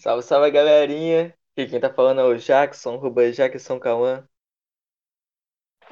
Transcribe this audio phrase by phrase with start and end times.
[0.00, 1.34] Salve, salve galerinha!
[1.52, 4.26] Aqui quem tá falando é o Jackson, arroba Jackson Cauã.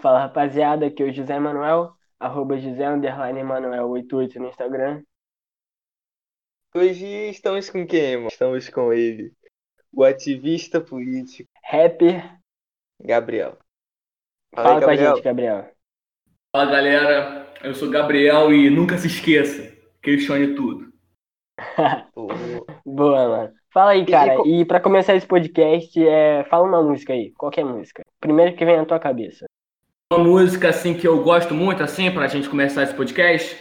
[0.00, 5.02] Fala rapaziada, aqui é o José Manuel, arroba José Underline Manuel 88 no Instagram.
[6.75, 8.29] Hoje estamos com quem, mano?
[8.29, 9.30] Estamos com ele,
[9.93, 12.34] o ativista político Rapper,
[12.98, 13.59] Gabriel.
[14.54, 15.16] fala, aí, com a Gabriel.
[15.16, 15.70] gente, Gabriel.
[16.50, 19.70] Fala galera, eu sou Gabriel e nunca se esqueça,
[20.02, 20.90] questione tudo.
[22.87, 23.58] Boa, mano.
[23.72, 26.45] Fala aí, cara, e e pra começar esse podcast, é...
[26.45, 28.02] fala uma música aí, qualquer música.
[28.20, 29.44] Primeiro que vem na tua cabeça.
[30.12, 33.56] Uma música assim que eu gosto muito, assim, pra gente começar esse podcast,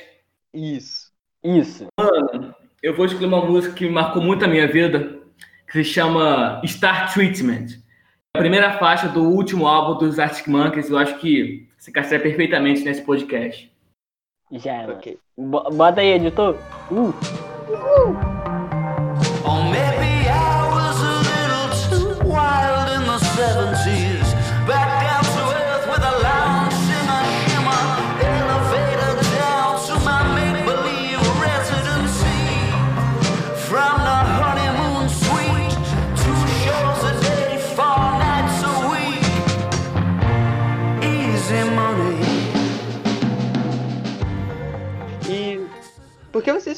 [0.53, 1.11] Isso.
[1.43, 1.87] Isso.
[2.81, 5.19] eu vou escolher uma música que marcou muito a minha vida,
[5.67, 7.81] que se chama Star Treatment.
[8.35, 12.83] A primeira faixa do último álbum dos Arctic Monkeys, eu acho que se encaixa perfeitamente
[12.83, 13.71] nesse podcast.
[14.51, 14.93] Já, é, mano.
[14.93, 15.19] Ok.
[15.37, 16.55] Bo- Bota aí, editor.
[16.89, 17.13] Uh,
[17.69, 18.36] Or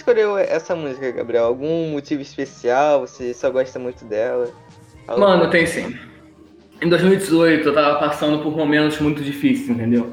[0.10, 1.46] escolheu essa música, Gabriel?
[1.46, 3.02] Algum motivo especial?
[3.02, 4.50] Você só gosta muito dela?
[5.08, 5.96] Mano, tem sim.
[6.82, 10.12] Em 2018 eu tava passando por momentos muito difíceis, entendeu?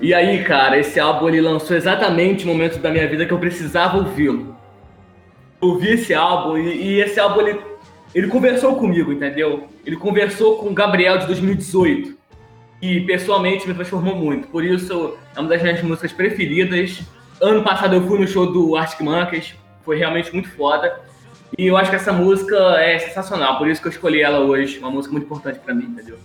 [0.00, 3.38] E aí, cara, esse álbum ele lançou exatamente no momento da minha vida que eu
[3.38, 4.56] precisava ouvi-lo.
[5.60, 7.60] Ouvi esse álbum e, e esse álbum ele,
[8.14, 9.66] ele conversou comigo, entendeu?
[9.84, 12.16] Ele conversou com o Gabriel de 2018
[12.80, 14.46] e pessoalmente me transformou muito.
[14.48, 17.02] Por isso é uma das minhas músicas preferidas.
[17.40, 21.00] Ano passado eu fui no show do Arctic Monkeys, foi realmente muito foda.
[21.56, 24.78] E eu acho que essa música é sensacional, por isso que eu escolhi ela hoje.
[24.78, 26.18] Uma música muito importante pra mim, entendeu?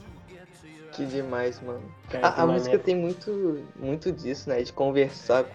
[0.91, 1.81] Que demais, mano.
[2.09, 4.61] cara, A, a música tem muito, muito disso, né?
[4.61, 5.45] De conversar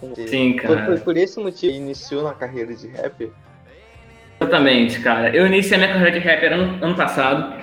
[0.00, 0.28] com você.
[0.28, 0.86] Sim, cara.
[0.86, 3.30] foi por esse motivo que iniciou na carreira de rapper?
[4.40, 5.34] Exatamente, cara.
[5.36, 7.62] Eu iniciei a minha carreira de rapper ano, ano passado.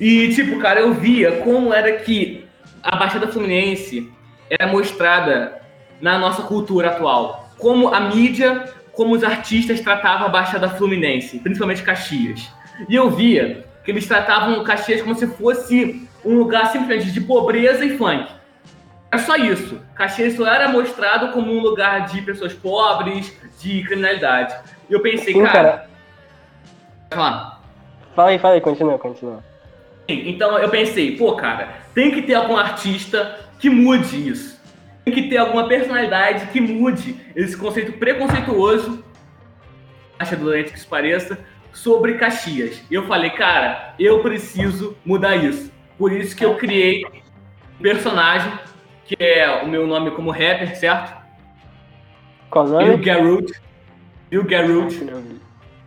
[0.00, 2.44] E, tipo, cara, eu via como era que
[2.82, 4.10] a Baixada Fluminense
[4.48, 5.59] era mostrada
[6.00, 7.48] na nossa cultura atual.
[7.58, 12.48] Como a mídia, como os artistas tratavam a Baixada Fluminense, principalmente Caxias.
[12.88, 17.84] E eu via que eles tratavam Caxias como se fosse um lugar simplesmente de pobreza
[17.84, 18.30] e funk.
[19.12, 19.80] É só isso.
[19.94, 24.54] Caxias só era mostrado como um lugar de pessoas pobres, de criminalidade.
[24.88, 25.88] E eu pensei, Sim, cara,
[27.10, 27.58] cara.
[28.14, 29.42] Fala aí, fala aí, continua, continua.
[30.08, 34.59] Então eu pensei, pô, cara, tem que ter algum artista que mude isso.
[35.10, 39.04] Tem que ter alguma personalidade que mude esse conceito preconceituoso,
[40.16, 41.36] acha doente que isso pareça,
[41.72, 42.80] sobre Caxias.
[42.88, 45.72] Eu falei, cara, eu preciso mudar isso.
[45.98, 48.52] Por isso que eu criei um personagem,
[49.04, 51.20] que é o meu nome como rapper, certo?
[52.48, 52.96] Qual o nome?
[52.98, 53.52] Garrett.
[54.30, 55.04] Lil Garrett.
[55.04, 55.24] Não,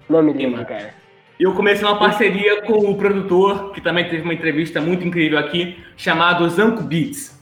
[0.09, 0.93] não me lembro, cara.
[1.39, 5.81] Eu comecei uma parceria com o produtor, que também teve uma entrevista muito incrível aqui,
[5.95, 7.32] chamado Zanco Beats.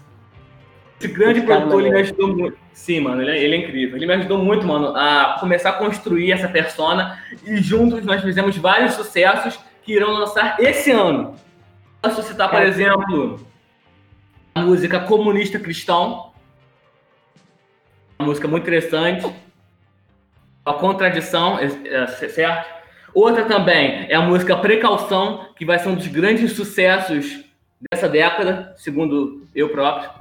[1.02, 2.58] Esse grande Esse cara produtor, ele me ajudou muito.
[2.74, 3.96] Sim, mano, ele é, ele é incrível.
[3.98, 7.20] Ele me ajudou muito, mano, a começar a construir essa persona.
[7.44, 11.36] E juntos nós fizemos vários sucessos que irão lançar esse ano.
[12.02, 12.68] Posso citar, por É.
[12.68, 13.44] exemplo,
[14.54, 16.32] a música Comunista Cristão.
[18.20, 19.26] Uma música muito interessante.
[20.64, 22.68] A Contradição, é- é, certo?
[23.12, 27.44] Outra também é a música Precaução, que vai ser um dos grandes sucessos
[27.92, 30.21] dessa década, segundo eu próprio.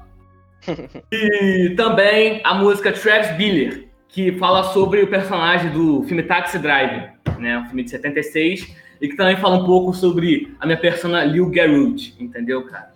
[1.13, 7.15] e também a música Travis Biller, que fala sobre o personagem do filme Taxi Driver,
[7.39, 11.25] né, um filme de 76, e que também fala um pouco sobre a minha persona
[11.25, 12.91] Lil Garrett, entendeu, cara?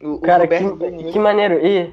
[0.00, 1.58] O, o Cara, que, que maneiro.
[1.64, 1.92] E,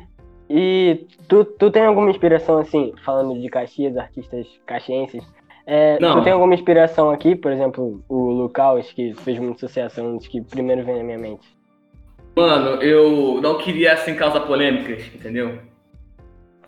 [0.49, 5.23] e tu, tu tem alguma inspiração, assim, falando de Caxias, artistas caxienses?
[5.65, 6.17] É, Não.
[6.17, 10.17] tu tem alguma inspiração aqui, por exemplo, o Lucaus, que fez muito sucesso, é um
[10.17, 11.47] dos que primeiro vem na minha mente.
[12.39, 15.59] Mano, eu não queria, assim, causar polêmicas, entendeu?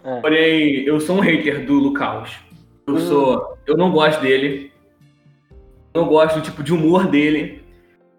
[0.04, 0.20] É.
[0.20, 2.32] Porém, eu sou um hater do Lucaus.
[2.86, 3.58] Eu sou.
[3.66, 4.70] Eu não gosto dele.
[5.96, 7.64] Não gosto do tipo de humor dele.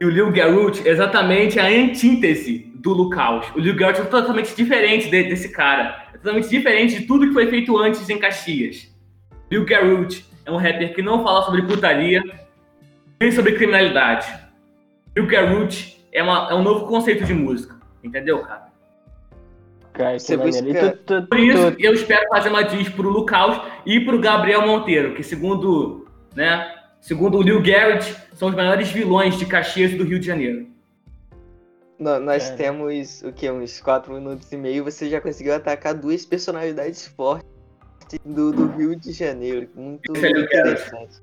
[0.01, 3.47] E o Lil Garrett é exatamente a antítese do Lucaus.
[3.55, 6.07] O Lil Garrett é totalmente diferente de- desse cara.
[6.15, 8.91] É totalmente diferente de tudo que foi feito antes em Caxias.
[9.51, 12.23] Lil Garrett é um rapper que não fala sobre putaria,
[13.21, 14.27] nem sobre criminalidade.
[15.15, 17.77] Lil Garrett é, uma- é um novo conceito de música.
[18.05, 18.71] Entendeu, cara?
[19.93, 24.19] Cara, Você busca- tu, Por isso, eu espero fazer uma diz pro Lucaus e pro
[24.21, 29.93] Gabriel Monteiro, que segundo né, segundo o Lil Garrett, são os maiores vilões de Caxias
[29.95, 30.67] do Rio de Janeiro.
[31.99, 32.57] No- nós É.
[32.57, 33.51] temos o que?
[33.51, 34.83] Uns 4 minutos e meio.
[34.85, 37.47] Você já conseguiu atacar duas personalidades fortes
[38.25, 39.69] do, do Rio de Janeiro.
[39.75, 41.21] Muito Esse é interessante.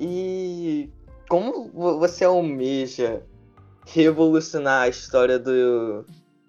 [0.00, 0.88] E
[1.28, 3.22] como vo- você almeja
[3.92, 6.04] revolucionar a história do,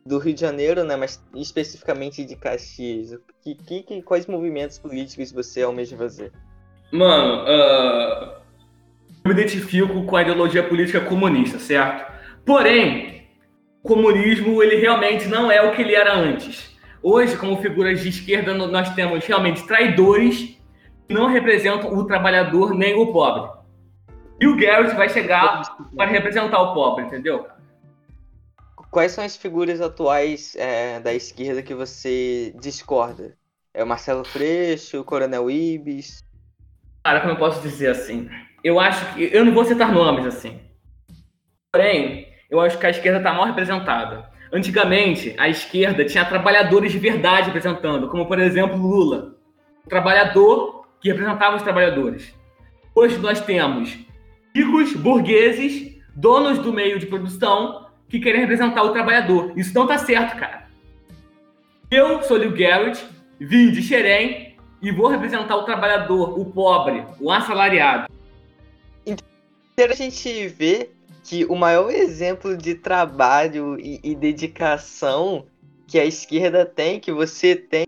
[0.06, 0.96] do Rio de Janeiro, né?
[0.96, 3.18] Mas especificamente de Caxias?
[3.44, 6.32] Que, que, que- quais movimentos políticos você almeja fazer?
[6.92, 8.42] Mano, ah,
[9.24, 12.12] eu me identifico com a ideologia política comunista, certo?
[12.46, 13.28] Porém,
[13.84, 16.78] o comunismo ele realmente não é o que ele era antes.
[17.02, 20.58] Hoje, como figuras de esquerda, nós temos realmente traidores
[21.08, 23.59] que não representam o trabalhador nem o pobre.
[24.42, 25.62] E o Garrett vai chegar
[25.96, 27.46] para representar o pobre, entendeu?
[28.90, 33.38] Quais são as figuras atuais é, da esquerda que você discorda?
[33.74, 36.24] É o Marcelo Freixo, o Coronel Ibis?
[37.04, 38.30] Cara, como eu posso dizer assim?
[38.64, 39.30] Eu acho que.
[39.32, 40.60] Eu não vou citar nomes assim.
[41.72, 44.30] Porém, eu acho que a esquerda está mal representada.
[44.52, 49.36] Antigamente, a esquerda tinha trabalhadores de verdade representando, como por exemplo Lula.
[49.86, 52.34] O trabalhador que representava os trabalhadores.
[52.96, 53.98] Hoje nós temos
[54.56, 59.54] ricos, burgueses, donos do meio de produção que querem representar o trabalhador.
[59.56, 60.68] Isso não tá certo, cara.
[61.92, 63.04] Eu sou Lil Garrett,
[63.40, 68.08] vim de Xerém e vou representar o trabalhador, o pobre, o assalariado.
[69.76, 70.90] Ter a gente vê
[71.24, 75.46] que o maior exemplo de trabalho e, e dedicação
[75.88, 77.86] que a esquerda tem, que você tem,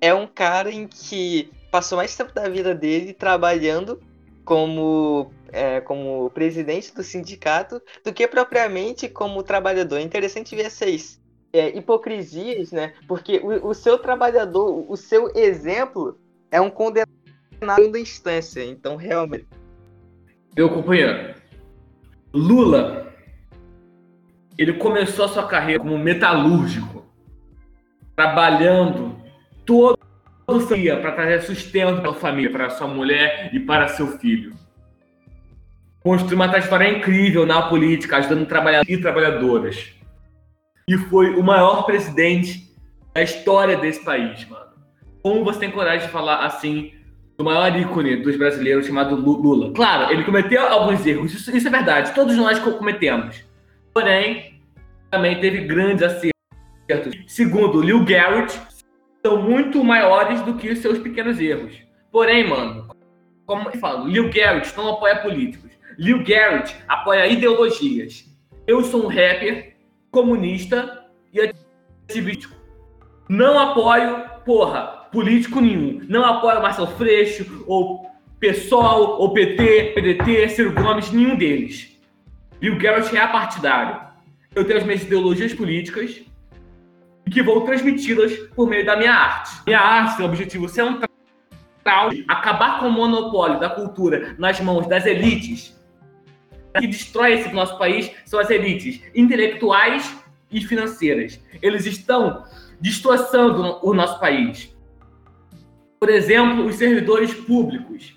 [0.00, 4.00] é um cara em que passou mais tempo da vida dele trabalhando
[4.44, 9.98] como, é, como presidente do sindicato do que propriamente como trabalhador.
[9.98, 11.20] É interessante ver essas
[11.52, 12.94] é, hipocrisias, né?
[13.06, 16.18] Porque o, o seu trabalhador, o seu exemplo
[16.50, 17.12] é um condenado
[17.70, 18.64] segunda instância.
[18.64, 19.46] Então, realmente.
[20.56, 21.34] Meu companheiro,
[22.32, 23.12] Lula,
[24.58, 27.06] ele começou a sua carreira como metalúrgico,
[28.14, 29.16] trabalhando
[29.64, 29.98] todo
[30.74, 34.52] dia para trazer sustento para a família, para sua mulher e para seu filho.
[36.02, 39.92] Construiu uma trajetória incrível na política, ajudando trabalhadores e trabalhadoras.
[40.88, 42.68] E foi o maior presidente
[43.14, 44.72] da história desse país, mano.
[45.22, 46.92] Como você tem coragem de falar assim
[47.38, 49.72] do maior ícone dos brasileiros chamado Lu- Lula.
[49.72, 53.42] Claro, ele cometeu alguns erros, isso, isso é verdade, todos nós co- cometemos.
[53.94, 54.60] Porém,
[55.10, 56.32] também teve grandes acertos.
[57.28, 58.60] Segundo Lil Garrett,
[59.24, 61.74] são muito maiores do que os seus pequenos erros.
[62.10, 62.88] Porém, mano,
[63.46, 65.70] como eu falo, Lil Garrett não apoia políticos.
[66.02, 68.28] Lil Garrett apoia ideologias.
[68.66, 69.76] Eu sou um rapper
[70.10, 71.54] comunista e
[72.08, 72.48] ativista.
[73.28, 76.04] Não apoio, porra, político nenhum.
[76.08, 78.10] Não apoio Marcelo Freixo, ou
[78.40, 81.96] PSOL, ou PT, PDT, Ciro Gomes, nenhum deles.
[82.58, 84.00] Bill Garrett é apartidário.
[84.56, 86.20] Eu tenho as minhas ideologias políticas
[87.24, 89.52] e que vou transmiti-las por meio da minha arte.
[89.64, 91.08] Minha arte tem o objetivo central
[92.10, 95.80] de acabar com o monopólio da cultura nas mãos das elites
[96.78, 100.16] que destrói esse nosso país são as elites intelectuais
[100.50, 101.40] e financeiras.
[101.60, 102.44] Eles estão
[102.80, 104.74] destroçando o nosso país.
[105.98, 108.14] Por exemplo, os servidores públicos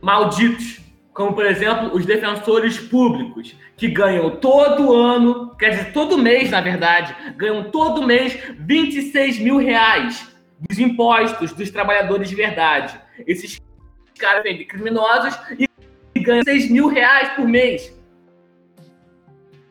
[0.00, 0.80] malditos,
[1.12, 6.60] como por exemplo os defensores públicos, que ganham todo ano, quer dizer, todo mês, na
[6.60, 12.98] verdade, ganham todo mês 26 mil reais dos impostos dos trabalhadores de verdade.
[13.26, 13.60] Esses
[14.18, 15.67] caras criminosos e
[16.28, 17.96] ganham 6 mil reais por mês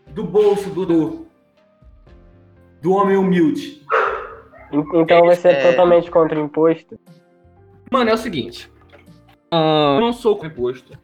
[0.09, 1.27] do bolso do, do,
[2.81, 3.85] do homem humilde.
[4.71, 5.71] Então você é, É.
[5.71, 6.99] totalmente contra o imposto?
[7.91, 8.69] Mano, é o seguinte.
[9.51, 10.97] ah, eu não sou com imposto.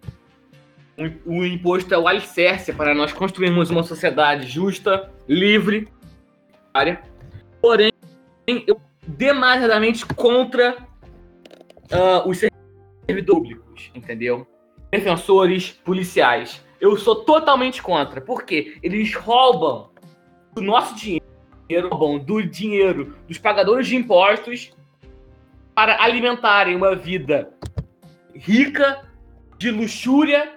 [1.26, 5.88] O, o imposto é o alicerce para nós construirmos uma sociedade justa, livre,
[6.74, 7.02] área.
[7.62, 7.92] Porém,
[8.48, 10.78] eu demasiadamente contra
[11.92, 12.40] ah, os
[13.06, 14.46] servidores públicos, entendeu?
[14.94, 16.64] Defensores, policiais.
[16.80, 18.22] Eu sou totalmente contra.
[18.22, 19.90] porque Eles roubam
[20.54, 24.72] do nosso dinheiro, roubam do dinheiro dos pagadores de impostos
[25.74, 27.52] para alimentarem uma vida
[28.36, 29.04] rica
[29.58, 30.54] de luxúria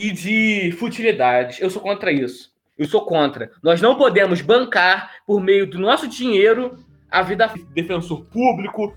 [0.00, 1.60] e de futilidades.
[1.60, 2.50] Eu sou contra isso.
[2.78, 3.50] Eu sou contra.
[3.62, 6.78] Nós não podemos bancar, por meio do nosso dinheiro,
[7.10, 8.96] a vida de defensor público,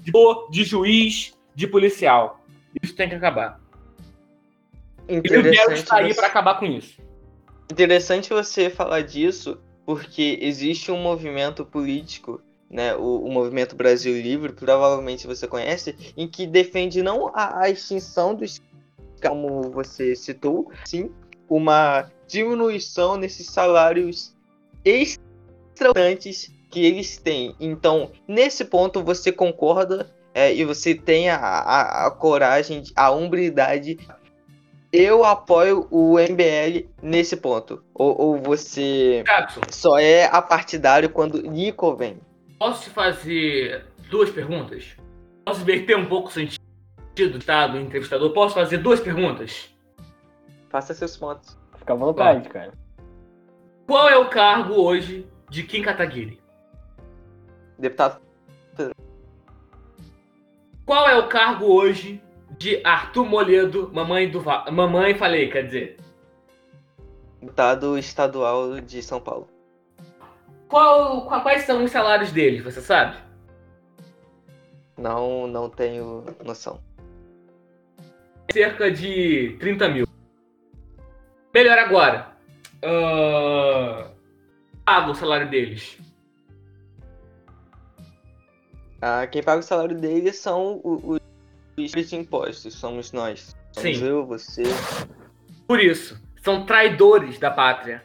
[0.00, 0.10] de,
[0.50, 2.38] de juiz, de policial.
[2.82, 3.60] Isso tem que acabar.
[5.06, 7.00] Eu quero estar aí você- para acabar com isso.
[7.70, 14.52] Interessante você falar disso, porque existe um movimento político né, o, o movimento Brasil Livre,
[14.52, 18.60] provavelmente você conhece, em que defende não a, a extinção dos
[19.22, 21.10] como você citou, sim,
[21.48, 24.36] uma diminuição nesses salários
[24.84, 27.56] extravagantes que eles têm.
[27.58, 33.98] Então, nesse ponto você concorda é, e você tem a, a, a coragem, a umbridade.
[34.92, 37.82] Eu apoio o MBL nesse ponto.
[37.92, 42.20] Ou, ou você Jackson, só é apartidário quando Nico vem.
[42.56, 44.96] posso te fazer duas perguntas?
[45.44, 46.60] Posso inverter um pouco o sentido
[47.44, 48.32] tá, do entrevistador?
[48.32, 49.74] Posso fazer duas perguntas?
[50.70, 51.58] Faça seus pontos.
[51.78, 52.72] Fica à vontade, cara.
[53.88, 56.40] Qual é o cargo hoje de Kim Kataguiri?
[57.76, 58.20] Deputado,
[60.88, 62.18] Qual é o cargo hoje
[62.56, 64.42] de Arthur Moledo, mamãe do
[64.72, 65.96] mamãe falei, quer dizer?
[67.42, 69.50] deputado estadual de São Paulo.
[70.66, 73.18] Qual, qua- quais são os salários deles, você sabe?
[74.96, 76.80] Não, não tenho noção.
[78.50, 80.06] Cerca de 30 mil.
[81.54, 82.32] Melhor agora.
[84.86, 85.98] Paga o salário deles.
[89.00, 91.20] Ah, quem paga o salário deles são o- o-
[91.80, 93.54] os impostos, somos nós.
[93.72, 94.04] Somos Sim.
[94.04, 94.62] eu, você.
[95.66, 98.02] Por isso, são traidores da pátria.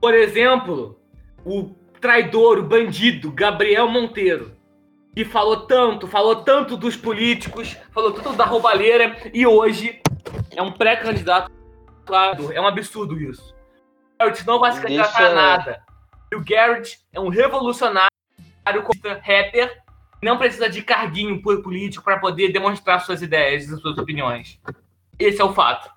[0.00, 0.98] Por exemplo,
[1.44, 4.52] o traidor, o bandido Gabriel Monteiro,
[5.14, 10.00] que falou tanto, falou tanto dos políticos, falou tanto da roubalheira e hoje
[10.54, 11.50] é um pré-candidato.
[12.04, 13.54] Claro, é um absurdo isso.
[14.14, 15.82] O Garrett não vai se candidatar Deixa- a nada.
[16.32, 18.10] E o Garrett é um revolucionário,
[18.74, 19.82] comunista, rapper,
[20.22, 24.60] não precisa de carguinho político para poder demonstrar suas ideias e suas opiniões.
[25.18, 25.90] Esse é o fato.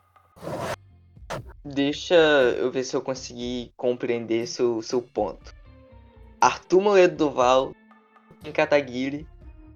[1.64, 5.54] Deixa eu ver se eu consegui compreender seu, seu ponto.
[6.40, 7.76] Arthur Moledo Duval
[8.44, 9.28] e Kataguiri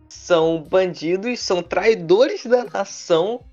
[0.09, 3.43] são bandidos, são traidores da nação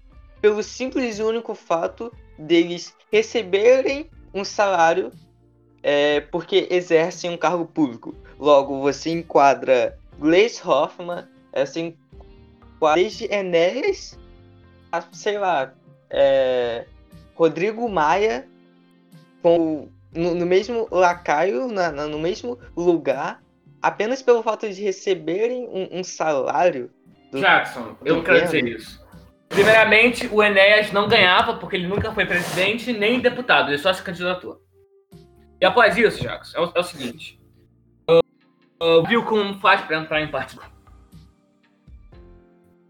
[0.40, 5.12] pelo simples e único fato deles receberem um salário
[5.82, 8.14] é, porque exercem um cargo público.
[8.38, 10.62] Logo, você enquadra Gleice
[11.54, 14.18] você enquadra desde Enéas
[14.90, 15.72] a, sei lá,
[16.10, 16.84] é,
[17.34, 18.46] Rodrigo Maia
[19.42, 23.42] com, no, no mesmo lacaio, na- na- no mesmo lugar,
[23.80, 26.90] apenas pelo fato de receberem um, um salário.
[27.30, 28.68] do- Jackson, eu não do quero governo.
[28.68, 29.02] dizer isso.
[29.48, 34.02] Primeiramente, o Enéas não ganhava porque ele nunca foi presidente nem deputado, ele só se
[34.02, 34.61] candidatou.
[35.62, 37.38] E após isso, Jackson, é o, é o seguinte:
[38.08, 38.20] ah,
[39.06, 40.60] viu como faz para entrar em partido?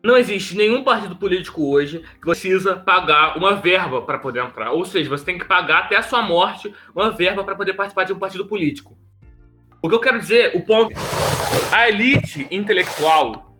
[0.03, 4.73] Não existe nenhum partido político hoje que precisa pagar uma verba para poder entrar.
[4.73, 8.05] Ou seja, você tem que pagar até a sua morte uma verba para poder participar
[8.05, 8.97] de um partido político.
[9.83, 10.95] O que eu quero dizer, o ponto.
[11.71, 13.55] A elite intelectual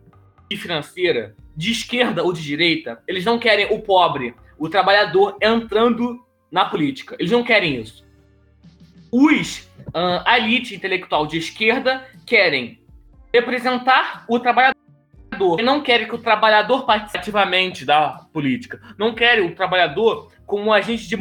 [0.49, 6.19] e financeira, de esquerda ou de direita, eles não querem o pobre, o trabalhador entrando
[6.51, 7.15] na política.
[7.19, 8.02] Eles não querem isso.
[9.15, 12.81] Os ah, a elite intelectual de esquerda querem
[13.31, 14.73] representar o trabalhador.
[15.61, 18.81] Não querem que o trabalhador participe ativamente da política.
[18.97, 21.15] Não querem o trabalhador como um agente de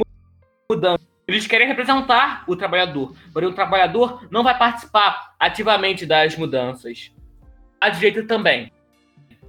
[0.71, 1.05] mudança.
[1.29, 7.13] Eles querem representar o trabalhador, porém o trabalhador não vai participar ativamente das mudanças.
[7.79, 8.73] A direita também.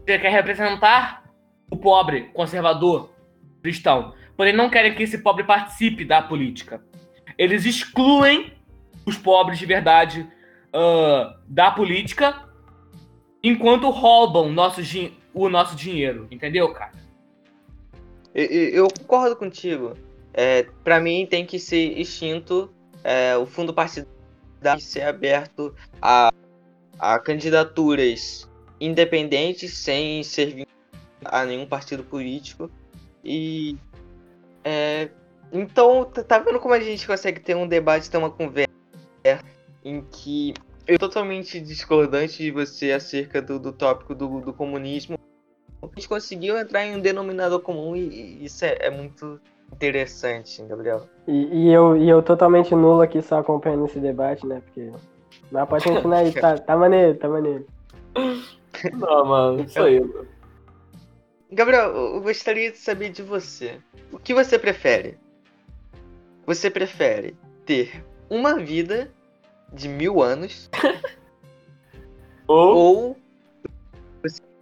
[0.06, 1.24] Você quer representar
[1.72, 3.10] o pobre, conservador,
[3.62, 6.84] cristão, porém não querem que esse pobre participe da política.
[7.44, 8.54] Eles excluem
[9.06, 10.32] os pobres de verdade
[10.72, 12.48] ah, da política,
[13.44, 14.82] enquanto roubam nosso,
[15.34, 16.94] o nosso dinheiro, entendeu, cara?
[18.34, 19.94] Eu, concordo contigo.
[20.34, 22.74] É, para mim tem que ser extinto
[23.04, 24.10] é, o fundo partidário
[24.78, 26.32] que ser aberto a,
[26.98, 30.66] a candidaturas independentes sem servir
[31.26, 32.72] a nenhum partido político
[33.24, 33.78] e
[34.64, 35.10] é,
[35.52, 38.70] então tá- tá vendo como a gente consegue ter um debate ter uma conversa
[39.84, 40.54] em que
[40.88, 45.18] eu totalmente discordante de você acerca do, do tópico do, do comunismo
[45.82, 49.40] a gente conseguiu entrar em um denominador comum e, e isso é, é muito
[49.72, 51.08] interessante, Gabriel.
[51.28, 54.62] E, e eu, e eu totalmente nulo aqui só acompanhando esse debate, né?
[54.66, 54.92] Porque.
[55.52, 57.66] Mas pode continuar aí, tá, tá maneiro, tá maneiro.
[58.94, 60.02] Não, mano, isso aí.
[61.52, 63.78] Gabriel, eu gostaria de saber de você.
[64.12, 65.18] O que você prefere?
[66.46, 67.36] Você prefere
[67.66, 69.12] ter uma vida
[69.72, 70.70] de mil anos
[72.48, 73.18] Ou ou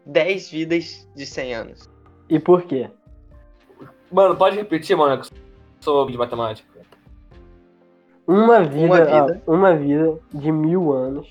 [0.05, 1.89] dez vidas de cem anos?
[2.29, 2.89] E por quê?
[4.11, 5.37] Mano, pode repetir, mano, que eu
[5.81, 6.69] sou de matemática.
[8.27, 9.43] Uma vida, Uma ó, vida.
[9.47, 11.29] uma vida de mil anos.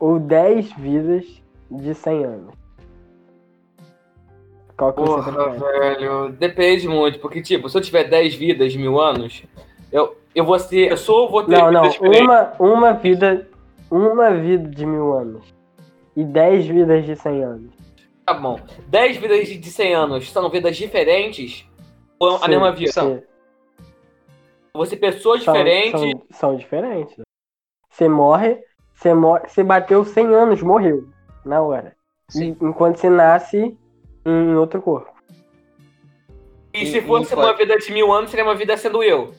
[0.00, 2.54] ou 10 vidas de 100 anos?
[4.78, 5.78] Qual que você Porra, prefere?
[5.80, 6.28] velho.
[6.32, 9.42] Depende muito, porque, tipo, se eu tiver 10 vidas de mil anos,
[9.92, 10.90] eu, eu vou ser.
[10.90, 11.82] Eu sou ou vou ter Não, não,
[12.22, 13.48] uma, uma vida.
[13.90, 15.52] Uma vida de mil anos.
[16.14, 17.72] E 10 vidas de 100 anos.
[18.24, 18.60] Tá bom.
[18.86, 21.66] 10 vidas de de 100 anos são vidas diferentes
[22.20, 22.92] ou a Sim, mesma vida?
[22.92, 23.22] São.
[24.74, 26.00] Você pessoas São- diferentes.
[26.00, 27.16] São, são diferentes.
[27.90, 28.58] Você morre,
[28.94, 31.08] você morre, você bateu 100 anos, morreu.
[31.44, 31.96] Na hora.
[32.28, 32.56] Sim.
[32.60, 33.76] E- enquanto você nasce
[34.30, 35.12] em outro corpo.
[36.72, 39.32] E se fosse uma vida de mil anos, seria uma vida sendo eu.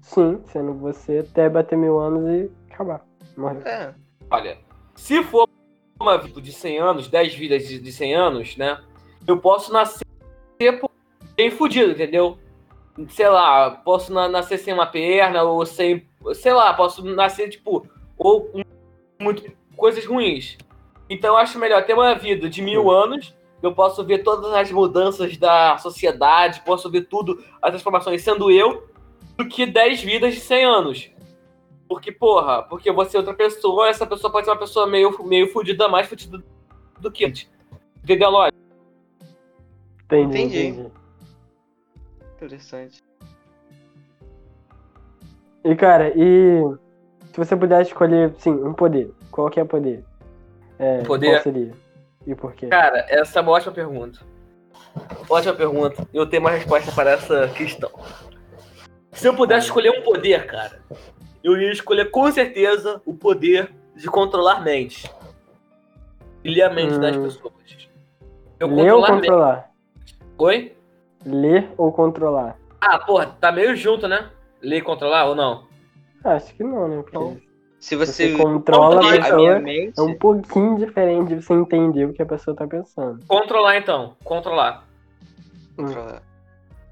[0.00, 3.04] Sim, sendo você até bater mil anos e acabar.
[3.36, 3.62] Morreu.
[3.66, 3.94] É.
[4.30, 4.58] Olha,
[4.94, 5.48] se for
[6.00, 8.80] uma vida de 100 anos, 10 vidas de, de 100 anos, né?
[9.26, 10.04] Eu posso nascer
[11.36, 12.38] bem fudido, entendeu?
[13.08, 16.06] Sei lá, posso na- nascer sem uma perna, ou sem.
[16.34, 17.86] Sei lá, posso nascer, tipo,
[18.16, 18.62] ou com
[19.20, 20.58] muito, coisas ruins.
[21.08, 23.34] Então eu acho melhor ter uma vida de mil anos.
[23.62, 28.88] Eu posso ver todas as mudanças da sociedade, posso ver tudo, as transformações sendo eu,
[29.36, 31.10] do que 10 vidas de 100 anos.
[31.88, 35.22] Porque, porra, porque eu vou ser outra pessoa, essa pessoa pode ser uma pessoa meio,
[35.24, 36.42] meio fudida, mais fudida
[37.00, 37.50] do que antes.
[38.02, 38.58] Entendeu, a lógica?
[40.04, 40.66] Entendi, Entendi.
[40.66, 40.92] entendi.
[42.36, 43.02] Interessante.
[45.62, 46.62] E cara, e
[47.32, 50.02] se você pudesse escolher, sim, um poder, qual que é o poder?
[50.78, 51.32] É, Poder?
[51.32, 51.72] Qual seria?
[52.26, 52.66] E por quê?
[52.68, 54.20] Cara, essa é uma ótima pergunta.
[55.28, 56.06] Ótima pergunta.
[56.12, 57.90] Eu tenho uma resposta para essa questão.
[59.12, 60.80] Se eu pudesse escolher um poder, cara,
[61.42, 65.10] eu iria escolher com certeza o poder de controlar mentes.
[66.44, 67.22] E ler a mente das Hum.
[67.24, 67.52] pessoas.
[68.58, 69.20] Eu Ler ou controlar mente.
[69.26, 69.70] controlar?
[70.38, 70.76] Oi?
[71.24, 72.56] Ler ou controlar?
[72.80, 74.30] Ah, porra, tá meio junto, né?
[74.62, 75.66] Ler e controlar ou não?
[76.24, 76.96] Acho que não, né?
[77.02, 77.36] Porque Não.
[77.80, 82.04] Se você você controla a a pessoa, mente, é um pouquinho diferente de você entender
[82.04, 83.24] o que a pessoa tá pensando.
[83.26, 84.14] Controlar então.
[84.22, 84.86] Controlar.
[85.76, 86.22] controlar.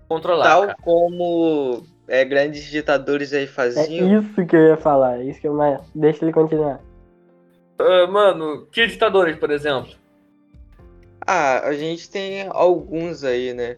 [0.08, 0.44] Controlar.
[0.44, 0.76] tal cara.
[0.82, 4.18] como é, grandes ditadores aí É faziam.
[4.20, 5.78] isso que eu ia falar, é isso que eu mais.
[5.94, 6.80] Deixa ele continuar.
[7.78, 9.92] Ah, mano, que ditadores, por exemplo?
[11.26, 13.76] Ah, a gente tem alguns aí, né?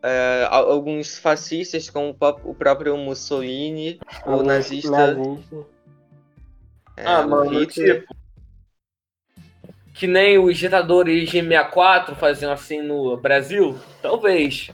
[0.00, 5.16] É, al- alguns fascistas, como o pró- o próprio Mussolini, o Alguns nazista.
[6.96, 8.00] É, ah, mano, Hitler.
[8.00, 8.16] tipo.
[9.94, 13.78] Que nem os ditadores de 64 faziam assim no Brasil?
[14.02, 14.70] Talvez.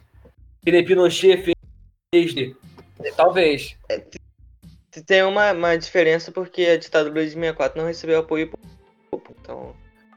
[0.64, 1.36] Que nem Pinochet
[2.12, 2.34] fez.
[3.16, 3.76] Talvez.
[5.06, 9.36] Tem uma, uma diferença porque a ditadura de 64 não recebeu apoio popular.
[9.40, 9.74] Então,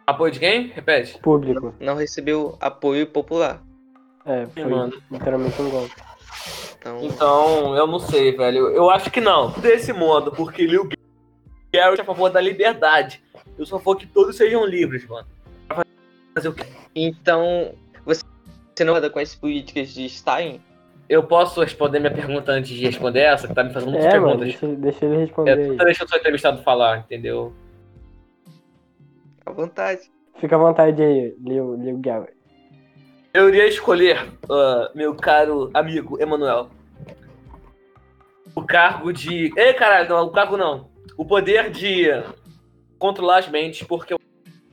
[0.08, 0.68] Apoio de quem?
[0.68, 1.18] Repete.
[1.20, 1.74] Público.
[1.80, 3.62] não recebeu apoio popular.
[4.26, 4.94] É, foi mano.
[5.10, 5.94] literalmente um golpe.
[6.78, 8.68] Então, Então, eu não sei, velho.
[8.70, 9.52] Eu acho que não.
[9.52, 10.88] Desse modo, porque Liu
[11.76, 13.22] Garrett é a favor da liberdade.
[13.58, 15.28] Eu sou a favor que todos sejam livres, mano.
[15.68, 15.84] Pra
[16.34, 16.64] Fazer o quê?
[16.96, 17.74] então
[18.06, 18.24] você,
[18.76, 20.62] você não roda com as políticas de Stalin?
[21.08, 23.48] Eu posso responder minha pergunta antes de responder essa?
[23.48, 24.60] Que tá me fazendo muitas É, mano, perguntas.
[24.60, 25.78] deixa, deixa ele responder É, aí.
[25.78, 27.54] deixa o seu entrevistado falar, entendeu?
[29.46, 30.02] À vontade.
[30.40, 32.34] Fica à vontade aí, Leo, Leo Garrett.
[33.34, 34.18] Eu iria escolher,
[34.50, 36.70] ah, meu caro amigo Emanuel,
[38.56, 39.52] o cargo de.
[39.58, 40.90] Ei, caralho, não, o cargo não.
[41.18, 42.08] O poder de
[42.98, 44.20] controlar as mentes, porque eu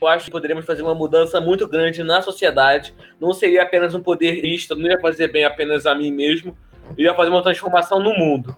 [0.09, 2.95] acho que poderíamos fazer uma mudança muito grande na sociedade.
[3.21, 6.57] Não seria apenas um poder isto, não ia fazer bem apenas a mim mesmo,
[6.97, 8.57] eu ia fazer uma transformação no mundo.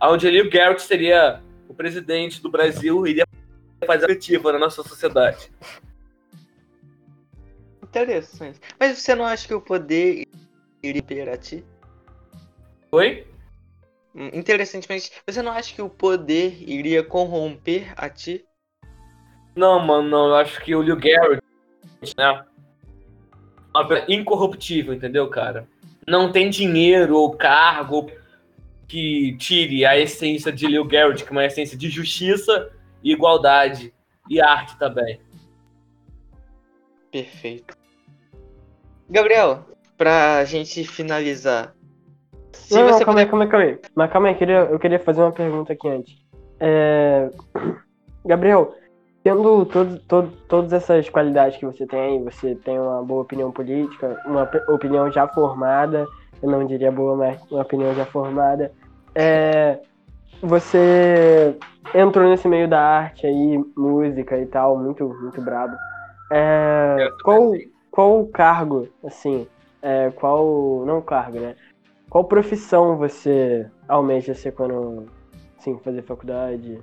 [0.00, 3.26] Onde ali o Garrett seria o presidente do Brasil e iria
[3.86, 5.50] fazer efetiva na nossa sociedade.
[7.82, 8.60] Interessante.
[8.78, 10.26] Mas você não acha que o poder
[10.82, 11.64] iria imperar a ti?
[12.90, 13.26] Oi?
[14.14, 18.44] Interessantemente, você não acha que o poder iria corromper a ti?
[19.56, 20.28] Não, mano, não.
[20.28, 21.42] Eu acho que o Liu Garrett,
[22.16, 22.44] né?
[24.08, 25.66] incorruptível, entendeu, cara?
[26.06, 28.10] Não tem dinheiro ou cargo
[28.86, 32.70] que tire a essência de Liu Garrett, que é uma essência de justiça
[33.02, 33.92] igualdade.
[34.30, 35.20] E arte também.
[37.10, 37.76] Perfeito.
[39.10, 41.74] Gabriel, pra gente finalizar.
[42.52, 43.28] Se não, não, você aí, puder.
[43.28, 43.78] calma aí, calma aí.
[43.94, 46.14] Mas calma aí, eu queria, eu queria fazer uma pergunta aqui antes.
[46.60, 47.30] É...
[48.24, 48.74] Gabriel,
[49.22, 54.20] tendo todo, todo, todas essas qualidades que você tem você tem uma boa opinião política,
[54.26, 56.06] uma opinião já formada,
[56.42, 58.72] eu não diria boa, mas uma opinião já formada.
[59.14, 59.78] É...
[60.42, 61.56] Você
[61.94, 65.76] entrou nesse meio da arte aí, música e tal, muito, muito brabo.
[66.32, 67.08] É...
[67.22, 67.52] Qual,
[67.90, 69.46] qual o cargo, assim,
[69.82, 71.56] é, qual, não cargo, né?
[72.12, 75.06] Qual profissão você almeja ser quando,
[75.56, 76.78] sim, fazer faculdade?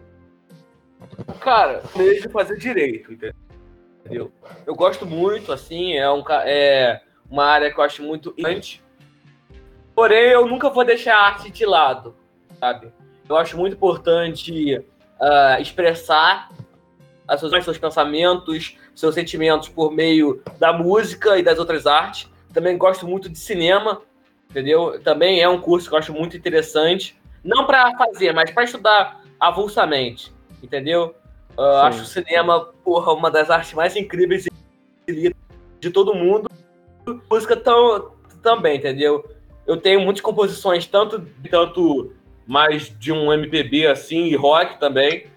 [1.40, 4.32] Cara, planejo fazer direito, entendeu?
[4.66, 8.84] Eu gosto muito, assim, é, um, é uma área que eu acho muito importante.
[9.94, 12.16] Porém, eu nunca vou deixar a arte de lado,
[12.60, 12.92] sabe?
[13.30, 14.84] Eu acho muito importante
[15.22, 16.50] ah, expressar
[17.28, 22.28] as suas, seus pensamentos, seus sentimentos por meio da música e das outras artes.
[22.52, 24.02] Também gosto muito de cinema,
[24.50, 25.00] entendeu?
[25.04, 27.20] Também é um curso que eu acho muito interessante.
[27.44, 31.16] Não para fazer, mas para estudar avulsamente, entendeu?
[31.50, 31.56] Sim.
[31.84, 34.48] acho o cinema, porra, uma das artes mais incríveis
[35.08, 36.50] de todo mundo.
[37.30, 39.30] Música tão, também, entendeu?
[39.66, 42.14] Eu tenho muitas composições, tanto, tanto
[42.46, 45.28] mais de um MPB assim, e rock também.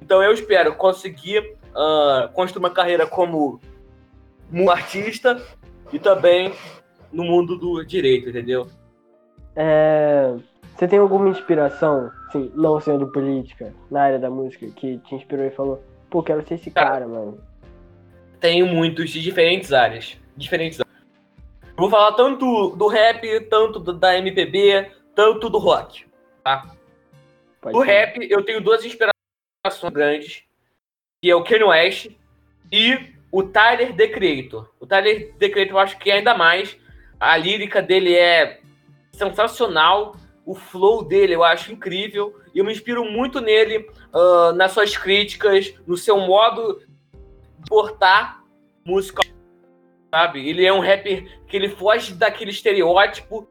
[0.00, 3.60] Então eu espero conseguir ah, construir uma carreira como
[4.52, 5.42] um artista
[5.92, 6.54] e também
[7.12, 8.66] no mundo do direito, entendeu?
[9.54, 10.34] É,
[10.76, 15.44] Você tem alguma inspiração, sim, não sendo política, na área da música, que te inspirou
[15.44, 17.38] e falou, pô, quero ser esse Cara, cara, mano.
[18.40, 20.16] Tenho muitos de diferentes áreas.
[20.36, 20.92] Diferentes áreas.
[21.76, 26.06] Vou falar tanto do rap, tanto do- da MPB, tanto do rock.
[26.42, 26.74] Tá?
[27.60, 27.90] Pode Do ser.
[27.90, 30.42] rap, eu tenho duas inspirações grandes,
[31.22, 32.10] que é o Kanye West
[32.72, 32.98] e
[33.30, 34.68] o Tyler, The Creator.
[34.80, 36.76] O Tyler, The Creator, eu acho que ainda mais.
[37.22, 38.58] A lírica dele é
[39.12, 44.72] sensacional, o flow dele eu acho incrível, e eu me inspiro muito nele, ah, nas
[44.72, 46.82] suas críticas, no seu modo
[47.60, 48.42] de portar
[48.84, 49.22] música,
[50.10, 50.48] sabe?
[50.48, 53.48] Ele é um rapper que ele foge daquele estereótipo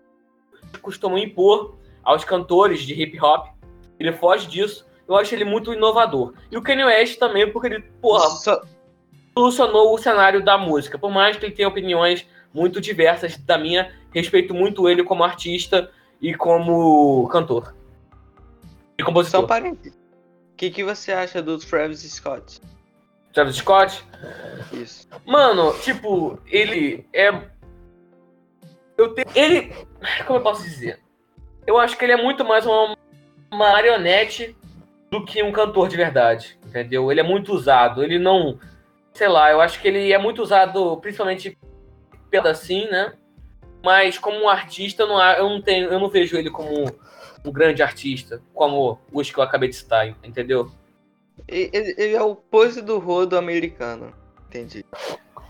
[0.73, 3.55] que costumam impor aos cantores de hip hop.
[3.97, 4.86] Ele foge disso.
[5.07, 6.34] Eu acho ele muito inovador.
[6.51, 8.27] E o Kanye West também, porque ele, porra,
[9.34, 10.99] solucionou o cenário da música.
[10.99, 15.92] Por mais que ele tenha opiniões muito diversas da minha, respeito muito ele como artista
[16.22, 17.76] e como cantor.
[18.98, 19.48] E Só compositor.
[19.48, 19.94] parênteses.
[19.94, 22.62] O que, que você acha do Travis Scott?
[23.34, 24.04] Travis Scott.
[24.72, 25.08] Isso.
[25.26, 27.30] Mano, tipo, ele é.
[28.98, 29.28] Eu tenho.
[29.34, 29.74] Ele.
[30.28, 31.00] Como eu posso dizer?
[31.66, 32.96] Eu acho que ele é muito mais uma
[33.52, 34.56] marionete
[35.10, 36.60] do que um cantor de verdade.
[36.66, 37.12] Entendeu?
[37.12, 38.04] Ele é muito usado.
[38.04, 38.60] Ele não.
[39.14, 41.58] Sei lá, eu acho que ele é muito usado, principalmente
[42.39, 43.13] assim, né?
[43.84, 45.89] Mas como um artista, eu não, eu não tenho.
[45.91, 46.86] Eu não vejo ele como
[47.44, 50.72] um grande artista, como os que eu acabei de citar, entendeu?
[51.48, 54.13] Ele, ele é o pose do rodo americano.
[54.48, 54.86] Entendi.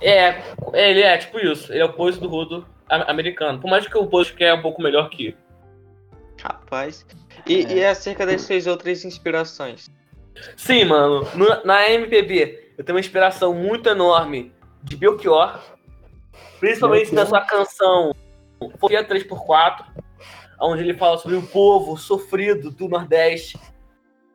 [0.01, 0.41] É,
[0.73, 1.71] ele é tipo isso.
[1.73, 3.59] Ele é o pose do rodo americano.
[3.59, 5.35] Por mais que o pose que é um pouco melhor que.
[6.41, 7.05] Rapaz.
[7.45, 7.73] E, É.
[7.73, 9.91] e acerca das suas outras inspirações?
[10.55, 11.27] Sim, mano.
[11.35, 14.51] no- na MPB, eu tenho uma inspiração muito enorme
[14.83, 15.59] de Belchior.
[16.59, 18.13] Principalmente da sua canção
[18.79, 19.85] Fobia 3x4,
[20.59, 23.59] onde ele fala sobre o povo sofrido do Nordeste.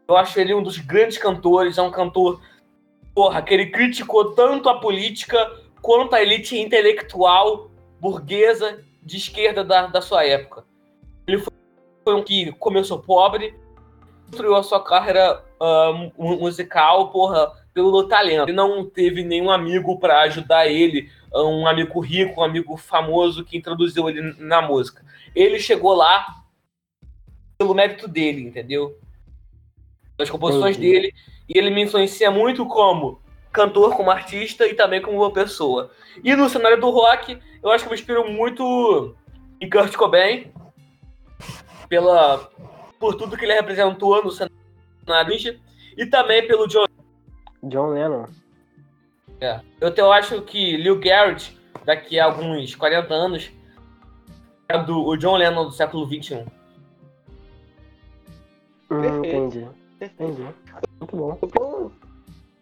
[0.09, 2.41] Eu acho ele um dos grandes cantores, é um cantor,
[3.15, 5.39] porra, que ele criticou tanto a política
[5.81, 10.65] quanto a elite intelectual burguesa de esquerda da, da sua época.
[11.27, 13.55] Ele foi, um que começou pobre,
[14.27, 15.45] construiu a sua carreira
[15.95, 18.49] mu- musical, porra, pelo talento.
[18.49, 21.11] Ele não teve nenhum amigo para ajudar ele,
[21.43, 25.05] um amigo rico, um amigo famoso que introduziu ele na música.
[25.35, 26.27] Ele chegou lá
[27.59, 28.99] pelo mérito dele, entendeu?
[30.17, 30.93] Das composições Entendi.
[30.93, 31.15] dele.
[31.49, 33.21] E ele me influencia muito como
[33.53, 35.91] cantor, como artista e também como uma pessoa.
[36.23, 39.15] E no cenário do rock, eu acho que eu me inspiro muito
[39.61, 40.53] em Kurt Cobain,
[41.89, 42.51] pela,
[42.99, 45.61] por tudo que ele representou no cenário
[45.97, 46.87] e também pelo John.
[47.63, 48.27] John Lennon.
[49.41, 49.61] É.
[49.81, 53.51] Eu, te- eu acho que Lil Garrett, daqui a alguns 40 anos,
[54.69, 56.07] é do, o John Lennon do século.
[56.07, 56.45] XXI.
[58.91, 59.27] Hum, Perfeito.
[59.27, 59.69] entendi.
[60.01, 60.43] Entendi.
[61.01, 61.39] Muito bom.
[61.55, 61.91] Bom,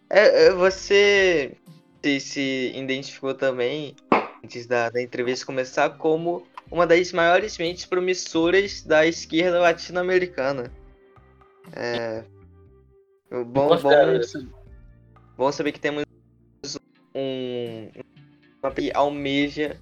[0.09, 1.55] é, é, você
[2.03, 3.95] se, se identificou também,
[4.43, 10.71] antes da, da entrevista começar, como uma das maiores mentes promissoras da esquerda latino-americana.
[11.75, 12.23] É,
[13.31, 13.45] bom,
[13.77, 13.77] bom,
[15.37, 16.04] bom saber que temos
[18.71, 19.77] que almeja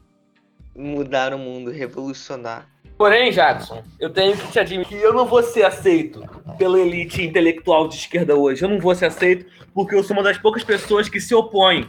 [0.75, 2.69] mudar o mundo, revolucionar.
[2.97, 6.23] Porém, Jackson, eu tenho que te admitir que eu não vou ser aceito
[6.57, 8.63] pela elite intelectual de esquerda hoje.
[8.63, 11.87] Eu não vou ser aceito porque eu sou uma das poucas pessoas que se opõem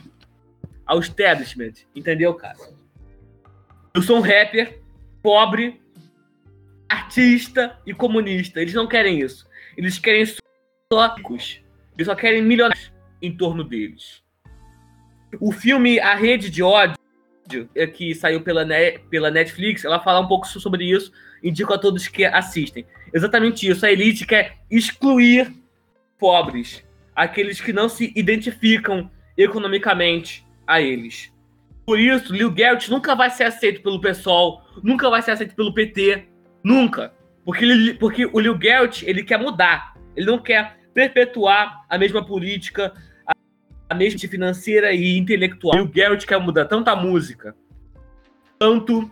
[0.87, 1.75] ao establishment.
[1.95, 2.57] Entendeu, cara?
[3.95, 4.83] Eu sou um rapper
[5.23, 5.81] pobre,
[6.89, 8.61] artista e comunista.
[8.61, 9.47] Eles não querem isso.
[9.77, 11.61] Eles querem só ricos.
[11.95, 14.24] Eles só querem milionários em torno deles.
[15.41, 16.97] O filme A Rede de Ódio
[17.75, 21.79] é, que saiu pela, Ne- pela Netflix, ela fala um pouco sobre isso, indico a
[21.79, 22.87] todos que assistem.
[23.13, 25.53] Exatamente isso, a elite quer excluir
[26.19, 26.83] pobres.
[27.17, 31.33] aqueles que não se identificam economicamente a eles.
[31.87, 35.73] Por isso, Lil Garrett nunca vai ser aceito pelo PSOL, nunca vai ser aceito pelo
[35.73, 36.25] PT,
[36.65, 37.13] nunca.
[37.45, 39.95] Porque, ele- porque o Lil Garrett, ele quer mudar.
[40.17, 42.93] Ele não quer perpetuar a mesma política,
[43.95, 45.77] mesma financeira e intelectual.
[45.77, 47.55] Lil Garrett quer mudar tanto a música,
[48.59, 49.11] tanto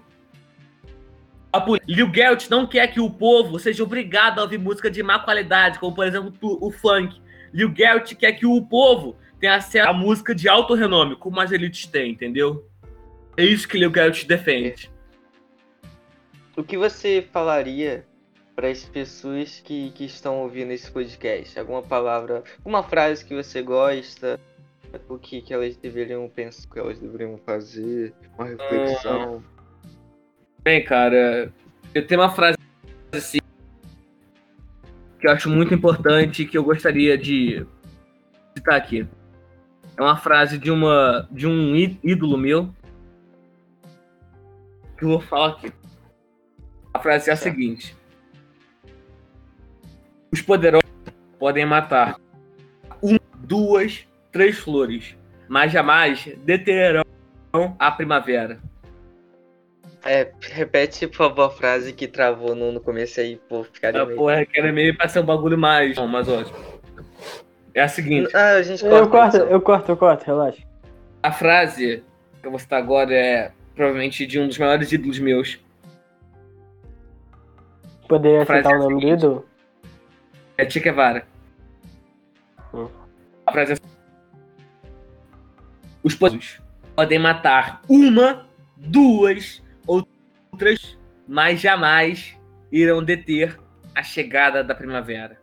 [1.53, 1.93] a política.
[1.93, 5.79] Lil Garrett não quer que o povo seja obrigado a ouvir música de má qualidade,
[5.79, 7.21] como por exemplo o, o funk.
[7.53, 11.53] Lil Garrett quer que o povo tenha acesso a música de alto renome, como as
[11.53, 12.69] elites têm, entendeu?
[13.37, 14.91] É isso que Lil Garrett defende.
[16.57, 18.07] O que você falaria
[18.55, 21.59] para as pessoas que, que estão ouvindo esse podcast?
[21.59, 24.39] Alguma palavra, uma frase que você gosta?
[25.09, 28.15] O que, que elas deveriam pensar, que elas deveriam fazer?
[28.37, 29.43] Uma reflexão?
[30.63, 31.53] Bem, cara,
[31.95, 32.57] eu tenho uma frase
[33.13, 33.39] assim
[35.19, 37.67] que eu acho muito importante e que eu gostaria de
[38.57, 39.07] citar aqui.
[39.97, 42.75] É uma frase de uma de um ídolo meu
[44.99, 45.73] que eu vou falar aqui.
[46.95, 47.55] A frase é a Certo.
[47.55, 47.97] seguinte:
[50.33, 50.91] Os poderosos
[51.39, 52.19] podem matar
[53.03, 55.17] um, duas, três flores,
[55.49, 57.05] mas jamais deterão
[57.79, 58.59] a primavera.
[60.05, 64.05] É, repete, por favor, a frase que travou no, no começo aí, por ficar Ah,
[64.07, 65.97] porra, que era meio pra ser um bagulho mais.
[65.97, 66.59] Não, mas ótimo.
[67.73, 68.97] É a seguinte: Ah, a gente corta.
[68.97, 70.63] Eu corto, eu corto, eu corto, relaxa.
[71.23, 72.03] a frase
[72.41, 75.61] que eu vou citar agora é provavelmente de um dos maiores ídolos meus.
[78.09, 79.47] Poderia citar é o nome do ídolo?
[80.59, 81.25] É Che Guevara.
[82.75, 82.89] Hum.
[83.47, 83.77] A frase é
[86.03, 86.61] Os poderosos
[86.97, 90.07] podem matar uma, duas ou
[90.59, 92.37] três, mas jamais
[92.71, 93.59] irão deter
[93.95, 95.41] a chegada da primavera.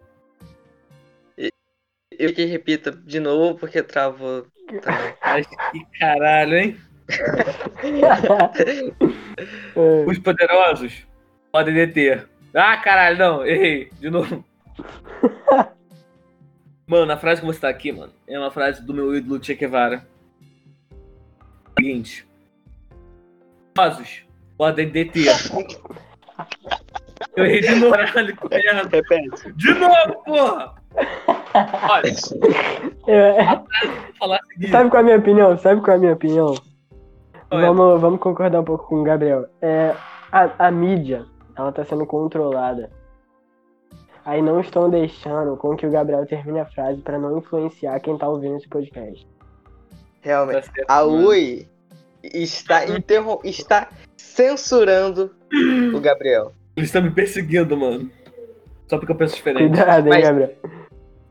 [2.19, 4.45] Eu que repita de novo porque travou.
[4.81, 5.15] Tá.
[5.23, 6.77] Mas que caralho, hein?
[9.75, 11.07] É, Os poderosos
[11.49, 12.27] podem deter.
[12.53, 13.89] Ah, caralho, não, errei.
[13.99, 14.43] De novo.
[16.85, 19.53] Mano, a frase que vou citar aqui, mano, é uma frase do meu ídolo Che
[19.53, 20.05] Guevara.
[21.77, 22.27] Seguinte.
[23.73, 24.23] Poderosos
[24.57, 25.27] podem deter.
[27.35, 28.89] Eu errei de novo, caralho, que merda.
[28.89, 29.53] Repete.
[29.53, 30.75] De novo, porra!
[31.89, 32.11] Olha,
[33.07, 33.67] é, vou
[34.19, 35.57] falar sabe qual é a minha opinião?
[35.57, 36.55] Sabe qual é a minha opinião?
[37.51, 39.47] Olha, Vamos, vamos concordar um pouco com o Gabriel.
[39.61, 39.95] É,
[40.31, 42.91] a, a mídia, ela tá sendo controlada.
[44.25, 48.17] Aí não estão deixando com que o Gabriel termine a frase pra não influenciar quem
[48.17, 49.27] tá ouvindo esse podcast.
[50.21, 50.65] Realmente.
[50.67, 51.03] tá certo, A.
[51.03, 51.67] Oi
[52.23, 53.39] está, interrom...
[53.43, 55.33] está censurando
[55.93, 56.53] o Gabriel.
[56.75, 58.09] Eles estão me perseguindo, mano.
[58.87, 59.67] Só porque eu penso diferente.
[59.67, 60.55] Cuidado, hein, Mas- Gabriel.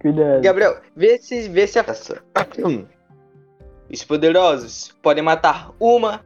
[0.00, 0.42] Cuidado.
[0.42, 1.84] Gabriel, vê se, vê se a.
[3.90, 6.24] Os poderosos podem matar uma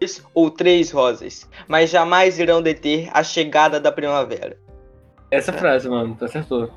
[0.00, 4.58] duas ou três rosas, mas jamais irão deter a chegada da primavera.
[5.30, 6.70] Essa frase, mano, tu acertou.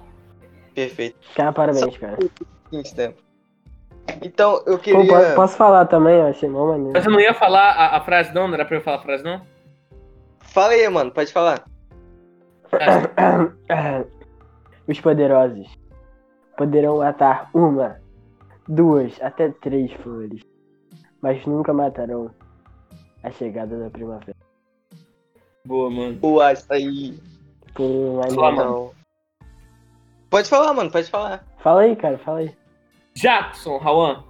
[0.76, 1.18] Perfeito.
[1.36, 2.18] Cara, parabéns, cara.
[2.70, 3.29] Seguinte tempo.
[4.22, 5.08] Então, eu Pô, queria.
[5.08, 6.16] posso, posso falar também?
[6.16, 6.92] Eu achei mó maneiro.
[6.94, 8.48] Mas você não ia falar a, a frase, não?
[8.48, 9.42] Não era pra eu falar a frase, não?
[10.40, 11.64] Fala aí, mano, pode falar.
[14.88, 15.68] Os poderosos
[16.58, 18.00] poderão matar uma,
[18.68, 20.42] duas, até três flores,
[21.22, 22.32] mas nunca matarão
[23.24, 24.36] a chegada da primavera.
[25.66, 26.18] Boa, mano.
[26.22, 27.18] O açaí.
[27.74, 28.36] Pô, maneiro.
[28.36, 28.72] Fala, mano.
[28.72, 28.92] Não.
[30.30, 31.44] Pode falar, mano, pode falar.
[31.60, 32.56] Fala aí, cara, fala aí.
[33.16, 34.24] Jackson, Rawan,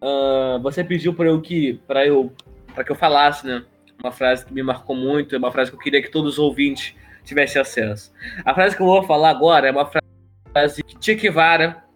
[0.00, 2.30] ah, você pediu para eu que para eu
[2.74, 3.64] para que eu falasse, né?
[4.02, 6.38] Uma frase que me marcou muito, é uma frase que eu queria que todos os
[6.38, 8.12] ouvintes tivessem acesso.
[8.44, 11.28] A frase que eu vou falar agora é uma frase que Che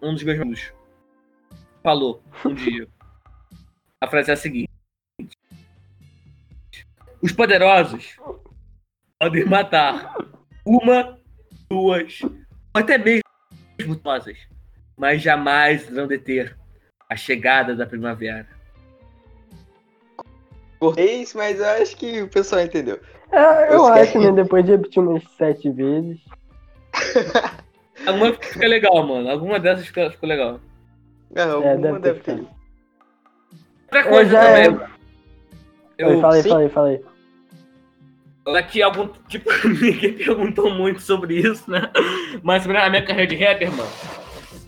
[0.01, 0.73] um dos meus amigos,
[1.83, 2.87] falou um dia.
[4.01, 4.69] A frase é a seguinte:
[7.21, 8.17] Os poderosos
[9.19, 10.15] podem matar
[10.65, 11.19] uma,
[11.69, 12.31] duas, ou
[12.73, 14.37] até mesmo rosas,
[14.99, 16.55] mas jamais irão deter
[17.09, 18.45] a chegada da primavera.
[20.77, 22.99] Cortei isso, mas eu acho que o pessoal entendeu.
[23.31, 24.43] É, eu Os acho, caras- né?
[24.43, 26.19] Depois de repetir umas sete vezes.
[28.05, 29.29] Alguma fica legal, mano.
[29.29, 30.59] Alguma dessas fica, ficou legal.
[31.31, 32.31] Não, É, alguma deve deve ter.
[33.83, 34.89] Outra Eu coisa já também.
[35.97, 36.69] Eu, fala aí, sim.
[36.69, 37.01] fala aí.
[38.57, 39.07] aqui algum.
[39.27, 41.91] Tipo, ninguém perguntou muito sobre isso, né?
[42.41, 43.89] Mas sobre a minha carreira de rapper, mano.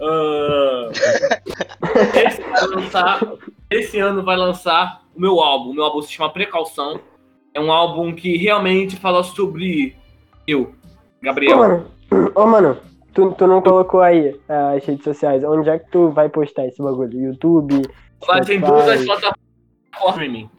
[0.02, 0.90] Ah,
[2.26, 3.22] esse, vai lançar,
[3.70, 5.70] esse ano vai lançar o meu álbum.
[5.72, 7.00] O meu álbum se chama Precaução.
[7.54, 9.96] É um álbum que realmente fala sobre
[10.48, 10.72] eu, Ô,
[11.22, 11.58] Gabriel.
[11.58, 11.86] mano,
[12.34, 12.78] ô, mano,
[13.14, 15.44] tu, tu não colocou aí ah, as redes sociais.
[15.44, 17.20] Onde é que tu vai postar esse bagulho?
[17.20, 17.82] YouTube?
[18.28, 18.66] Mas em Spotify?
[18.66, 20.50] todas as plataformas em mim.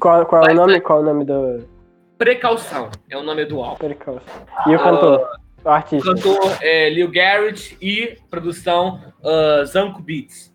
[0.00, 0.80] Qual, qual é Vai o nome?
[0.80, 1.76] Qual é o nome do
[2.18, 3.76] Precaução é o nome do álbum.
[3.76, 4.24] percalço?
[4.66, 5.20] E o cantor?
[5.20, 6.14] O artista?
[6.14, 10.54] cantor é Lil Garrett e produção ah, Zanko Beats.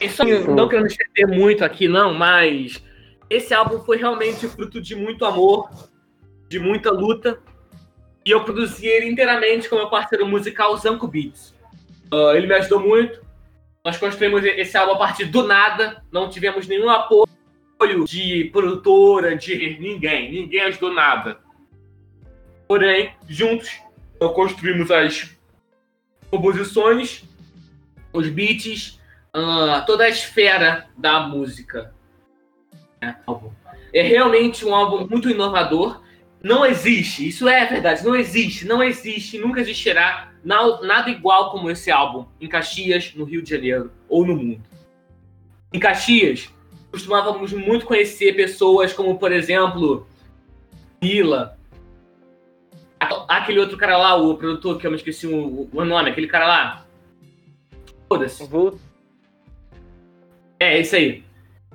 [0.00, 0.50] Isso Perfeito.
[0.50, 2.82] não querendo estender muito aqui, não, mas
[3.30, 5.70] esse álbum foi realmente fruto de muito amor,
[6.48, 7.40] de muita luta.
[8.26, 11.54] E eu produzi ele inteiramente com meu parceiro musical Zanko Beats.
[12.12, 13.24] Ah, ele me ajudou muito.
[13.84, 17.26] Nós construímos esse álbum a partir do nada, não tivemos nenhum apoio
[18.06, 20.30] de produtora, de ninguém.
[20.30, 21.38] Ninguém ajudou nada.
[22.70, 23.68] Porém, juntos,
[24.32, 25.36] construímos as
[26.30, 27.24] composições,
[28.12, 29.00] os beats,
[29.32, 31.92] ah, toda a esfera da música.
[33.00, 33.12] É.
[33.92, 36.00] É realmente um álbum muito inovador.
[36.40, 41.72] Não existe, isso é verdade, não existe, não existe, nunca existirá na- nada igual como
[41.72, 44.62] esse álbum em Caxias, no Rio de Janeiro ou no mundo.
[45.72, 46.48] Em Caxias,
[46.92, 50.06] costumávamos muito conhecer pessoas como, por exemplo,
[51.02, 51.58] Mila,
[53.28, 56.46] aquele outro cara lá, o produtor que eu me esqueci o, o nome, aquele cara
[56.46, 56.86] lá.
[58.08, 58.46] Foda-se.
[58.46, 58.78] Vou
[60.58, 61.24] É, isso aí.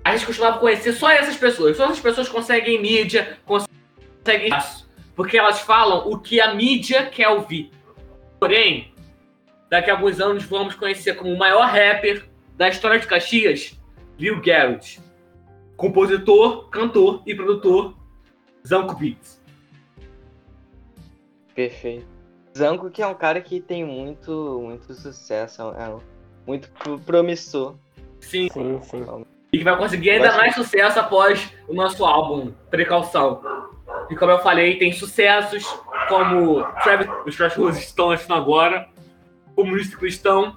[0.04, 1.76] A gente costumava conhecer só essas pessoas.
[1.78, 4.88] Só essas pessoas conseguem mídia, conseguem espaço.
[5.16, 7.72] Porque elas falam o que a mídia quer ouvir.
[8.40, 8.94] Porém,
[9.70, 13.80] daqui a alguns anos vamos conhecer como o maior rapper da história de Caxias,
[14.20, 15.00] Lil Garrett.
[15.76, 17.98] Compositor, cantor e produtor,
[18.66, 19.42] Zanko Beats.
[21.56, 22.06] Perfeito.
[22.56, 26.00] Zanko que é um cara que tem muito, muito sucesso, é um-
[26.46, 27.76] muito pro- promissor.
[28.20, 29.06] Sim, Sim, sim.
[29.54, 33.42] e que vai conseguir ainda Vai mais sucesso após o nosso álbum Precaução.
[34.10, 35.64] E como eu falei, tem sucessos
[36.08, 38.88] como Travis, os Trash Roses estão assistindo agora,
[39.56, 40.56] Comunista Cristão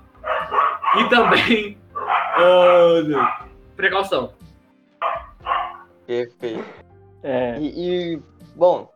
[0.99, 3.45] e também ah,
[3.77, 4.33] Precaução.
[6.07, 6.65] Perfeito.
[7.23, 8.23] É, E, e,
[8.57, 8.91] bom,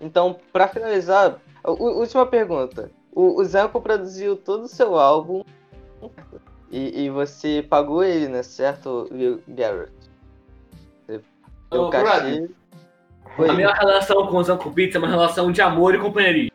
[0.00, 2.90] então, pra finalizar, última pergunta.
[3.12, 5.44] O, o Zanko produziu todo o seu álbum
[6.70, 8.42] e, e você pagou ele, né?
[8.42, 9.08] Certo,
[9.48, 9.92] Garrett?
[11.06, 11.20] Você
[11.70, 12.48] deu cachê.
[13.38, 16.50] A minha relação com o Zanko Beats é uma relação de amor e companheirismo.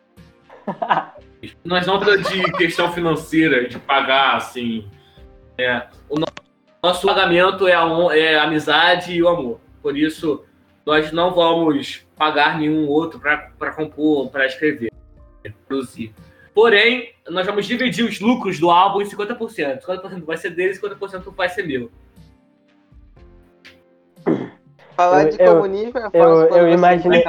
[1.64, 4.90] Nós não tratamos de questão financeira, de pagar, assim.
[5.58, 6.26] É, o no-
[6.82, 7.84] nosso pagamento é a,
[8.16, 9.60] é a amizade e o amor.
[9.82, 10.44] Por isso,
[10.86, 14.92] nós não vamos pagar nenhum outro para compor, para escrever,
[15.68, 16.14] produzir.
[16.54, 19.82] Porém, nós vamos dividir os lucros do álbum em 50%.
[19.82, 21.92] 50% vai ser dele e 50% vai ser meu.
[24.96, 27.24] Falar Eu- de eu- comunismo é fácil eu- quando eu você imaginei-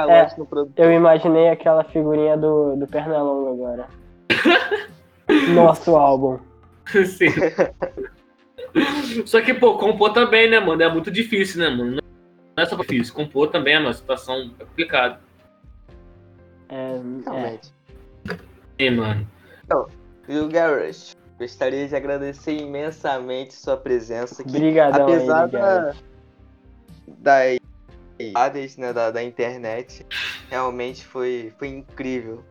[0.49, 0.79] produto.
[0.79, 3.87] eu imaginei aquela figurinha do, do Pernalonga agora.
[5.53, 6.39] Nosso álbum.
[6.85, 7.27] Sim.
[9.25, 10.81] Só que, pô, compor também, né, mano?
[10.81, 12.01] É muito difícil, né, mano?
[12.57, 13.13] Não é só difícil.
[13.13, 15.19] Compor também é uma situação complicada.
[16.69, 17.01] É, é.
[17.23, 17.71] Realmente.
[18.79, 19.27] Sim, mano.
[20.27, 24.51] Lil Garrett, gostaria de agradecer imensamente sua presença aqui.
[24.51, 25.93] Brigadão Apesar aí, da,
[28.49, 30.03] das né, da, da internet,
[30.49, 32.43] realmente foi, foi incrível.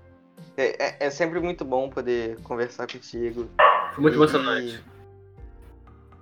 [0.56, 3.48] É, é- é sempre muito bom poder conversar contigo.
[3.92, 4.84] Foi muito E- emocionante.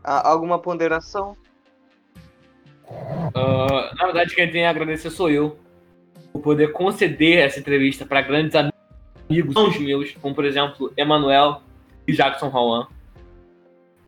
[0.02, 1.36] Alguma ponderação?
[3.34, 5.58] Ah, na verdade, quem tem a agradecer sou eu.
[6.32, 11.62] Por poder conceder essa entrevista para grandes amigos são os meus, como por exemplo, Emanuel
[12.06, 12.88] e Jackson Rowan.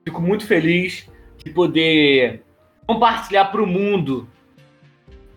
[0.05, 1.09] Fico muito feliz
[1.45, 2.43] de poder
[2.87, 4.29] compartilhar para o mundo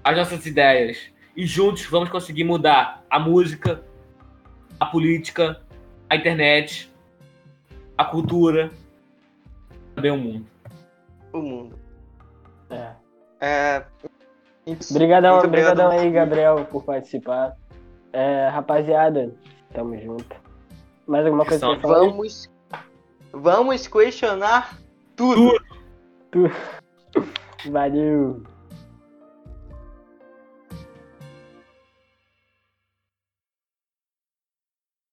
[0.04, 0.98] as nossas ideias.
[1.36, 3.84] E juntos vamos conseguir mudar a música,
[4.80, 5.62] a política,
[6.10, 6.92] a internet,
[7.98, 8.72] a cultura,
[9.96, 10.48] também o mundo.
[11.32, 11.80] O mundo.
[12.70, 12.94] É.
[13.42, 13.84] É,
[14.92, 15.82] obrigado.
[15.92, 17.56] aí, Gabriel, por participar.
[18.12, 19.34] É, rapaziada,
[19.74, 20.36] tamo junto.
[21.08, 22.00] Mais alguma coisa pra falar?
[22.00, 22.50] Vamos,
[23.32, 24.78] vamos questionar
[25.16, 25.60] tudo.
[27.70, 28.44] Valeu.